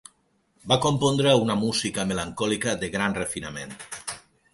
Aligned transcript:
Va 0.71 0.77
compondre 0.85 1.33
una 1.41 1.57
música 1.63 2.05
melancòlica 2.13 2.73
de 2.85 2.89
gran 2.97 3.19
refinament. 3.19 3.77